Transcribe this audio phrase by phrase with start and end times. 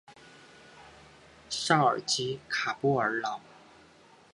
[1.47, 3.39] 绍尔基卡波尔瑙。